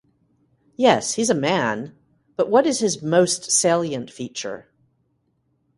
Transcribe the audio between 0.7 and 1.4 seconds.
Yes, he's a